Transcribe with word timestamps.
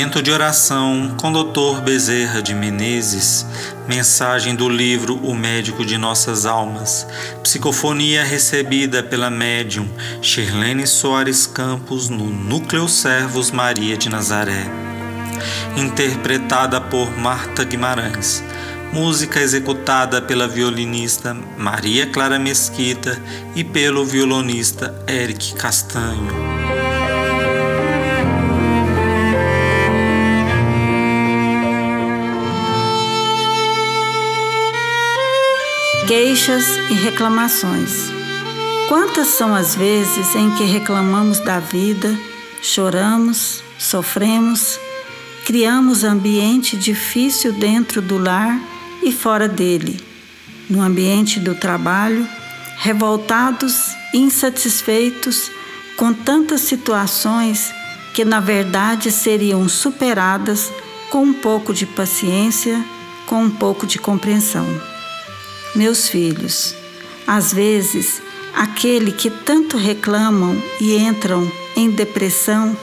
Momento 0.00 0.22
de 0.22 0.30
oração 0.30 1.14
com 1.18 1.30
Dr. 1.30 1.82
Bezerra 1.82 2.40
de 2.40 2.54
Menezes. 2.54 3.44
Mensagem 3.86 4.56
do 4.56 4.66
livro 4.66 5.16
O 5.16 5.34
Médico 5.34 5.84
de 5.84 5.98
Nossas 5.98 6.46
Almas. 6.46 7.06
Psicofonia 7.42 8.24
recebida 8.24 9.02
pela 9.02 9.28
médium 9.28 9.86
Shirlene 10.22 10.86
Soares 10.86 11.46
Campos 11.46 12.08
no 12.08 12.30
Núcleo 12.30 12.88
Servos 12.88 13.50
Maria 13.50 13.94
de 13.94 14.08
Nazaré. 14.08 14.64
Interpretada 15.76 16.80
por 16.80 17.10
Marta 17.18 17.62
Guimarães. 17.62 18.42
Música 18.94 19.38
executada 19.38 20.22
pela 20.22 20.48
violinista 20.48 21.36
Maria 21.58 22.06
Clara 22.06 22.38
Mesquita 22.38 23.20
e 23.54 23.62
pelo 23.62 24.06
violonista 24.06 24.94
Eric 25.06 25.54
Castanho. 25.56 26.59
Queixas 36.30 36.76
e 36.88 36.94
reclamações. 36.94 38.08
Quantas 38.86 39.26
são 39.26 39.52
as 39.52 39.74
vezes 39.74 40.32
em 40.36 40.48
que 40.52 40.62
reclamamos 40.62 41.40
da 41.40 41.58
vida, 41.58 42.16
choramos, 42.62 43.64
sofremos, 43.76 44.78
criamos 45.44 46.04
ambiente 46.04 46.76
difícil 46.76 47.52
dentro 47.54 48.00
do 48.00 48.16
lar 48.16 48.60
e 49.02 49.10
fora 49.10 49.48
dele, 49.48 50.00
no 50.68 50.80
ambiente 50.80 51.40
do 51.40 51.56
trabalho, 51.56 52.24
revoltados, 52.76 53.86
insatisfeitos 54.14 55.50
com 55.96 56.12
tantas 56.12 56.60
situações 56.60 57.74
que 58.14 58.24
na 58.24 58.38
verdade 58.38 59.10
seriam 59.10 59.68
superadas 59.68 60.70
com 61.10 61.24
um 61.24 61.32
pouco 61.32 61.74
de 61.74 61.86
paciência, 61.86 62.80
com 63.26 63.42
um 63.42 63.50
pouco 63.50 63.84
de 63.84 63.98
compreensão. 63.98 64.89
Meus 65.74 66.08
filhos, 66.08 66.74
às 67.26 67.52
vezes, 67.52 68.20
aquele 68.54 69.12
que 69.12 69.30
tanto 69.30 69.76
reclamam 69.76 70.60
e 70.80 70.96
entram 70.96 71.50
em 71.76 71.90
depressão 71.90 72.76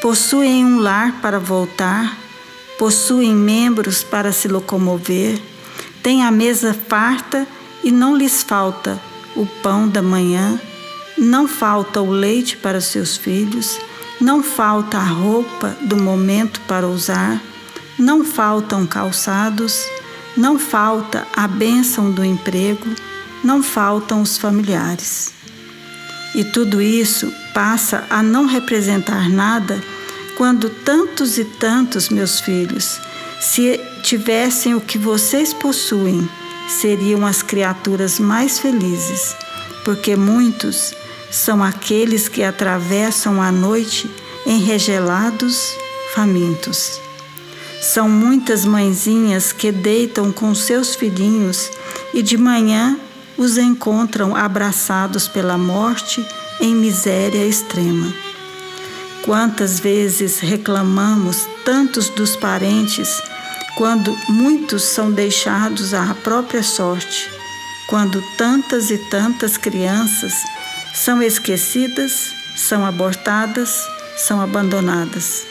possuem 0.00 0.64
um 0.64 0.78
lar 0.78 1.20
para 1.20 1.40
voltar, 1.40 2.16
possuem 2.78 3.34
membros 3.34 4.04
para 4.04 4.30
se 4.32 4.46
locomover, 4.46 5.40
têm 6.02 6.22
a 6.22 6.30
mesa 6.30 6.72
farta 6.88 7.46
e 7.82 7.90
não 7.90 8.16
lhes 8.16 8.42
falta 8.42 9.00
o 9.34 9.44
pão 9.44 9.88
da 9.88 10.00
manhã, 10.00 10.58
não 11.18 11.48
falta 11.48 12.00
o 12.00 12.10
leite 12.10 12.56
para 12.56 12.80
seus 12.80 13.16
filhos, 13.16 13.78
não 14.20 14.42
falta 14.42 14.98
a 14.98 15.04
roupa 15.04 15.76
do 15.82 15.96
momento 15.96 16.60
para 16.68 16.86
usar, 16.86 17.40
não 17.98 18.24
faltam 18.24 18.86
calçados 18.86 19.84
não 20.36 20.58
falta 20.58 21.26
a 21.34 21.46
bênção 21.46 22.10
do 22.10 22.24
emprego, 22.24 22.86
não 23.42 23.62
faltam 23.62 24.22
os 24.22 24.36
familiares. 24.38 25.32
E 26.34 26.44
tudo 26.44 26.80
isso 26.80 27.32
passa 27.52 28.04
a 28.08 28.22
não 28.22 28.46
representar 28.46 29.28
nada 29.28 29.82
quando 30.36 30.70
tantos 30.70 31.36
e 31.36 31.44
tantos 31.44 32.08
meus 32.08 32.40
filhos, 32.40 32.98
se 33.40 33.78
tivessem 34.02 34.74
o 34.74 34.80
que 34.80 34.96
vocês 34.96 35.52
possuem, 35.52 36.26
seriam 36.66 37.26
as 37.26 37.42
criaturas 37.42 38.18
mais 38.18 38.58
felizes, 38.58 39.36
porque 39.84 40.16
muitos 40.16 40.94
são 41.30 41.62
aqueles 41.62 42.28
que 42.28 42.42
atravessam 42.42 43.42
a 43.42 43.52
noite 43.52 44.10
enregelados, 44.46 45.74
famintos. 46.14 47.00
São 47.80 48.08
muitas 48.08 48.64
mãezinhas 48.64 49.52
que 49.52 49.72
deitam 49.72 50.30
com 50.30 50.54
seus 50.54 50.94
filhinhos 50.94 51.70
e 52.12 52.22
de 52.22 52.36
manhã 52.36 52.98
os 53.38 53.56
encontram 53.56 54.36
abraçados 54.36 55.26
pela 55.26 55.56
morte 55.56 56.24
em 56.60 56.74
miséria 56.74 57.46
extrema. 57.46 58.12
Quantas 59.24 59.80
vezes 59.80 60.40
reclamamos 60.40 61.48
tantos 61.64 62.10
dos 62.10 62.36
parentes 62.36 63.22
quando 63.76 64.14
muitos 64.28 64.82
são 64.82 65.10
deixados 65.10 65.94
à 65.94 66.14
própria 66.22 66.62
sorte, 66.62 67.30
quando 67.88 68.22
tantas 68.36 68.90
e 68.90 68.98
tantas 69.10 69.56
crianças 69.56 70.34
são 70.94 71.22
esquecidas, 71.22 72.34
são 72.56 72.84
abortadas, 72.84 73.86
são 74.18 74.38
abandonadas. 74.38 75.49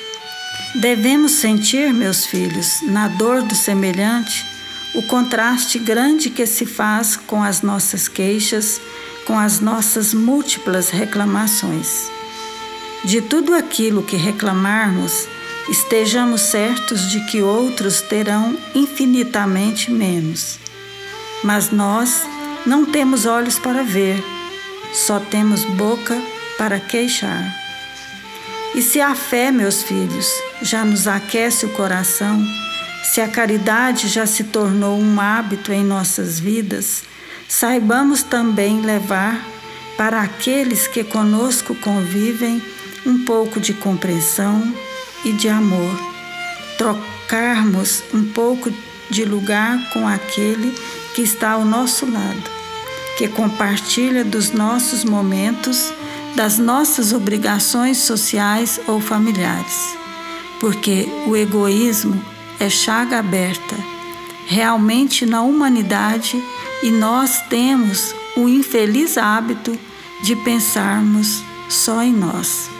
Devemos 0.75 1.31
sentir, 1.31 1.91
meus 1.91 2.25
filhos, 2.27 2.81
na 2.83 3.07
dor 3.07 3.41
do 3.41 3.55
semelhante, 3.55 4.45
o 4.93 5.01
contraste 5.01 5.79
grande 5.79 6.29
que 6.29 6.45
se 6.45 6.63
faz 6.63 7.15
com 7.15 7.41
as 7.41 7.63
nossas 7.63 8.07
queixas, 8.07 8.79
com 9.25 9.37
as 9.37 9.59
nossas 9.59 10.13
múltiplas 10.13 10.91
reclamações. 10.91 12.07
De 13.03 13.19
tudo 13.19 13.55
aquilo 13.55 14.03
que 14.03 14.15
reclamarmos, 14.15 15.27
estejamos 15.69 16.41
certos 16.41 17.09
de 17.09 17.25
que 17.25 17.41
outros 17.41 18.01
terão 18.01 18.55
infinitamente 18.75 19.89
menos. 19.89 20.59
Mas 21.43 21.71
nós 21.71 22.23
não 22.63 22.85
temos 22.85 23.25
olhos 23.25 23.57
para 23.57 23.83
ver, 23.83 24.23
só 24.93 25.19
temos 25.19 25.65
boca 25.65 26.15
para 26.59 26.79
queixar. 26.79 27.68
E 28.75 28.81
se 28.81 29.01
a 29.01 29.15
fé, 29.15 29.51
meus 29.51 29.81
filhos, 29.81 30.31
já 30.61 30.85
nos 30.85 31.07
aquece 31.07 31.65
o 31.65 31.69
coração, 31.69 32.45
se 33.03 33.19
a 33.19 33.27
caridade 33.27 34.07
já 34.07 34.25
se 34.25 34.43
tornou 34.43 34.99
um 34.99 35.19
hábito 35.19 35.71
em 35.73 35.83
nossas 35.83 36.39
vidas, 36.39 37.03
saibamos 37.47 38.21
também 38.21 38.81
levar 38.81 39.43
para 39.97 40.21
aqueles 40.21 40.87
que 40.87 41.03
conosco 41.03 41.73
convivem 41.75 42.61
um 43.05 43.25
pouco 43.25 43.59
de 43.59 43.73
compreensão 43.73 44.73
e 45.25 45.33
de 45.33 45.49
amor, 45.49 45.99
trocarmos 46.77 48.03
um 48.13 48.23
pouco 48.31 48.71
de 49.09 49.25
lugar 49.25 49.89
com 49.91 50.07
aquele 50.07 50.73
que 51.15 51.21
está 51.21 51.51
ao 51.51 51.65
nosso 51.65 52.09
lado, 52.09 52.43
que 53.17 53.27
compartilha 53.27 54.23
dos 54.23 54.51
nossos 54.51 55.03
momentos 55.03 55.91
das 56.35 56.57
nossas 56.57 57.13
obrigações 57.13 57.97
sociais 57.97 58.79
ou 58.87 58.99
familiares, 58.99 59.97
porque 60.59 61.07
o 61.27 61.35
egoísmo 61.35 62.19
é 62.59 62.69
chaga 62.69 63.19
aberta 63.19 63.75
realmente 64.47 65.25
na 65.25 65.41
humanidade 65.43 66.43
e 66.81 66.89
nós 66.89 67.41
temos 67.49 68.15
o 68.35 68.49
infeliz 68.49 69.17
hábito 69.17 69.77
de 70.23 70.35
pensarmos 70.37 71.43
só 71.69 72.01
em 72.01 72.13
nós. 72.13 72.78